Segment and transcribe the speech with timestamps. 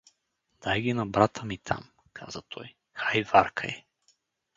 [0.63, 3.85] —Дай ги на брата ми там— каза той,— хай варкай!